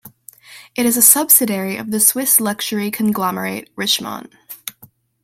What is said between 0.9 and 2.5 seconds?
a subsidiary of the Swiss